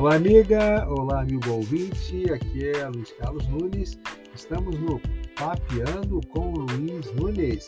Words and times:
Olá, 0.00 0.14
amiga. 0.14 0.88
Olá, 0.88 1.20
amigo 1.20 1.50
ouvinte. 1.50 2.24
Aqui 2.32 2.70
é 2.70 2.88
Luiz 2.88 3.12
Carlos 3.18 3.46
Nunes. 3.48 3.98
Estamos 4.34 4.74
no 4.80 4.98
Papeando 5.38 6.22
com 6.28 6.52
Luiz 6.54 7.12
Nunes. 7.12 7.66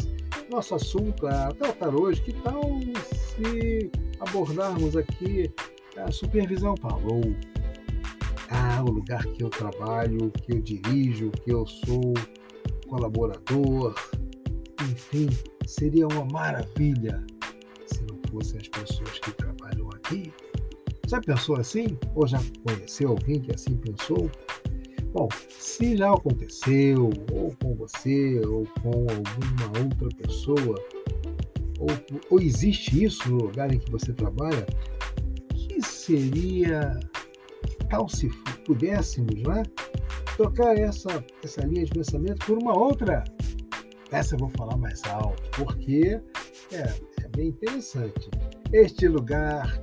Nosso 0.51 0.75
assunto 0.75 1.27
a 1.27 1.53
tratar 1.53 1.95
hoje, 1.95 2.23
que 2.23 2.33
tal 2.33 2.63
se 3.05 3.91
abordarmos 4.19 4.97
aqui 4.97 5.53
a 5.99 6.11
supervisão 6.11 6.75
falou? 6.79 7.21
Ah, 8.49 8.83
o 8.83 8.91
lugar 8.91 9.27
que 9.27 9.45
eu 9.45 9.51
trabalho, 9.51 10.31
que 10.31 10.55
eu 10.55 10.63
dirijo, 10.63 11.31
que 11.33 11.53
eu 11.53 11.67
sou 11.67 12.15
colaborador. 12.89 13.95
Enfim, 14.91 15.29
seria 15.67 16.09
uma 16.09 16.25
maravilha 16.25 17.23
se 17.85 18.03
não 18.05 18.19
fossem 18.31 18.59
as 18.59 18.69
pessoas 18.69 19.19
que 19.19 19.33
trabalham 19.33 19.91
aqui 19.91 20.33
já 21.07 21.21
pensou 21.21 21.57
assim? 21.57 21.99
Ou 22.15 22.27
já 22.27 22.41
conheceu 22.65 23.11
alguém 23.11 23.41
que 23.41 23.55
assim 23.55 23.77
pensou? 23.77 24.31
Bom, 25.13 25.29
se 25.51 25.97
já 25.97 26.11
aconteceu, 26.11 27.11
ou 27.33 27.55
com 27.63 27.75
você, 27.75 28.41
ou 28.47 28.67
com 28.81 28.91
alguma 28.91 29.85
outra 29.85 30.09
pessoa, 30.17 30.75
ou, 31.79 31.89
ou 32.31 32.41
existe 32.41 33.05
isso 33.05 33.29
no 33.31 33.45
lugar 33.45 33.73
em 33.73 33.79
que 33.79 33.91
você 33.91 34.13
trabalha, 34.15 34.67
que 35.55 35.83
seria, 35.83 36.99
tal 37.91 38.09
se 38.09 38.31
pudéssemos, 38.65 39.43
né? 39.43 39.63
Trocar 40.37 40.79
essa, 40.79 41.23
essa 41.45 41.61
linha 41.67 41.85
de 41.85 41.93
pensamento 41.93 42.47
por 42.47 42.57
uma 42.57 42.75
outra. 42.75 43.23
Essa 44.11 44.35
eu 44.35 44.39
vou 44.39 44.49
falar 44.51 44.79
mais 44.79 45.03
alto, 45.05 45.43
porque 45.59 46.21
é, 46.73 46.95
é 47.23 47.29
bem 47.37 47.49
interessante. 47.49 48.31
Este 48.73 49.09
lugar 49.09 49.81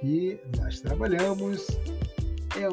que 0.00 0.40
nós 0.58 0.80
trabalhamos 0.80 1.66
é 2.56 2.68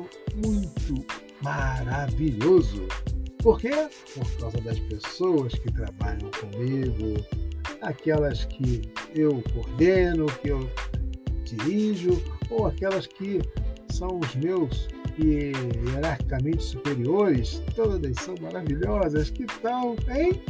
muito 0.46 1.06
maravilhoso. 1.42 2.88
Por 3.44 3.60
quê? 3.60 3.90
Por 4.14 4.40
causa 4.40 4.62
das 4.62 4.80
pessoas 4.80 5.54
que 5.54 5.72
trabalham 5.72 6.30
comigo, 6.32 7.24
aquelas 7.82 8.46
que 8.46 8.82
eu 9.14 9.44
coordeno, 9.54 10.26
que 10.42 10.50
eu 10.50 10.70
dirijo, 11.44 12.22
ou 12.50 12.66
aquelas 12.66 13.08
que 13.08 13.42
são 13.90 14.20
os 14.20 14.36
meus 14.36 14.88
e 15.20 15.52
hierarquicamente 15.90 16.64
superiores, 16.64 17.62
todas 17.76 18.16
são 18.18 18.36
maravilhosas. 18.42 19.30
Que 19.30 19.46
tal, 19.62 19.96
hein? 20.10 20.42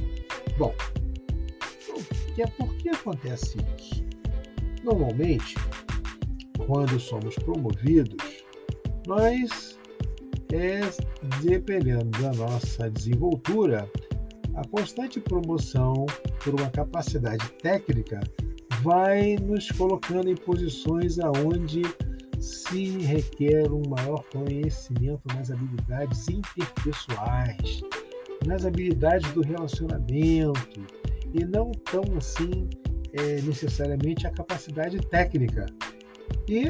Bom, 0.57 0.73
é 2.37 2.47
por 2.47 2.73
que 2.75 2.89
acontece 2.89 3.57
isso? 3.77 4.05
Normalmente, 4.83 5.55
quando 6.67 6.99
somos 6.99 7.33
promovidos, 7.35 8.43
nós, 9.07 9.79
é, 10.53 10.81
dependendo 11.41 12.09
da 12.21 12.33
nossa 12.33 12.91
desenvoltura, 12.91 13.89
a 14.53 14.67
constante 14.67 15.19
promoção 15.19 16.05
por 16.43 16.59
uma 16.59 16.69
capacidade 16.69 17.47
técnica 17.61 18.19
vai 18.83 19.37
nos 19.37 19.71
colocando 19.71 20.29
em 20.29 20.35
posições 20.35 21.17
aonde 21.19 21.83
se 22.39 22.89
requer 22.99 23.71
um 23.71 23.81
maior 23.89 24.23
conhecimento 24.31 25.21
nas 25.33 25.49
habilidades 25.49 26.27
interpessoais, 26.27 27.81
nas 28.45 28.65
habilidades 28.65 29.31
do 29.31 29.41
relacionamento 29.41 30.85
e 31.33 31.45
não 31.45 31.71
tão 31.71 32.03
assim 32.17 32.69
é, 33.13 33.41
necessariamente 33.41 34.27
a 34.27 34.31
capacidade 34.31 34.99
técnica. 35.07 35.65
E 36.47 36.69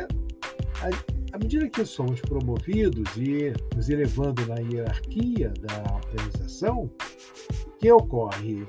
à 1.34 1.38
medida 1.38 1.70
que 1.70 1.86
somos 1.86 2.20
promovidos 2.22 3.16
e 3.16 3.54
nos 3.76 3.90
elevando 3.90 4.46
na 4.48 4.56
hierarquia 4.56 5.54
da 5.60 5.96
organização, 5.96 6.90
que 7.80 7.92
ocorre? 7.92 8.66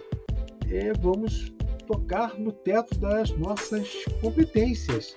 É, 0.71 0.93
vamos 1.01 1.53
tocar 1.87 2.39
no 2.39 2.53
teto 2.53 2.99
das 2.99 3.31
nossas 3.31 4.05
competências. 4.21 5.17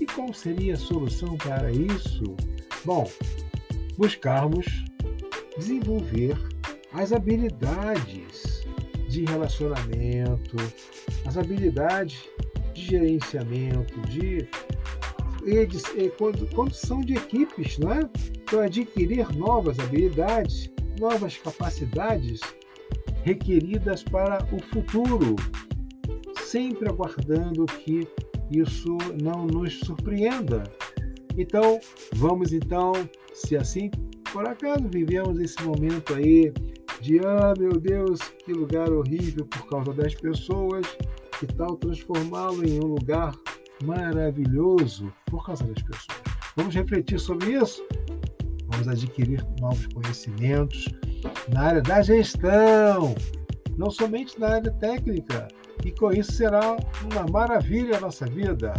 E 0.00 0.06
qual 0.06 0.32
seria 0.32 0.74
a 0.74 0.78
solução 0.78 1.36
para 1.36 1.70
isso? 1.70 2.36
Bom, 2.84 3.10
buscarmos 3.98 4.66
desenvolver 5.58 6.36
as 6.92 7.12
habilidades 7.12 8.64
de 9.08 9.24
relacionamento, 9.24 10.56
as 11.26 11.36
habilidades 11.36 12.28
de 12.72 12.84
gerenciamento, 12.86 14.00
de 14.08 14.48
condução 16.54 17.00
de 17.00 17.14
equipes, 17.14 17.78
não 17.78 17.92
é? 17.92 18.00
Então, 18.42 18.60
adquirir 18.60 19.34
novas 19.36 19.78
habilidades, 19.78 20.70
novas 20.98 21.36
capacidades 21.36 22.40
requeridas 23.22 24.02
para 24.02 24.38
o 24.52 24.62
futuro, 24.62 25.36
sempre 26.40 26.88
aguardando 26.88 27.66
que 27.66 28.06
isso 28.50 28.96
não 29.22 29.46
nos 29.46 29.80
surpreenda. 29.80 30.62
Então, 31.36 31.78
vamos 32.14 32.52
então, 32.52 32.92
se 33.34 33.56
assim 33.56 33.90
por 34.32 34.46
acaso 34.46 34.88
vivemos 34.90 35.40
esse 35.40 35.62
momento 35.62 36.14
aí 36.14 36.52
de 37.00 37.20
ah, 37.20 37.54
meu 37.58 37.72
Deus, 37.80 38.20
que 38.44 38.52
lugar 38.52 38.90
horrível 38.92 39.46
por 39.46 39.68
causa 39.68 39.92
das 39.92 40.14
pessoas, 40.14 40.86
que 41.38 41.46
tal 41.46 41.76
transformá-lo 41.76 42.62
em 42.66 42.78
um 42.78 42.86
lugar 42.86 43.32
maravilhoso 43.84 45.12
por 45.26 45.44
causa 45.44 45.64
das 45.64 45.82
pessoas. 45.82 46.18
Vamos 46.56 46.74
refletir 46.74 47.18
sobre 47.18 47.52
isso? 47.52 47.86
Vamos 48.68 48.88
adquirir 48.88 49.44
novos 49.60 49.86
conhecimentos 49.88 50.86
na 51.48 51.62
área 51.62 51.82
da 51.82 52.02
gestão, 52.02 53.14
não 53.76 53.90
somente 53.90 54.38
na 54.40 54.54
área 54.54 54.72
técnica. 54.72 55.48
E 55.84 55.92
com 55.92 56.10
isso 56.10 56.32
será 56.32 56.76
uma 57.04 57.26
maravilha 57.30 57.98
a 57.98 58.00
nossa 58.00 58.26
vida. 58.26 58.72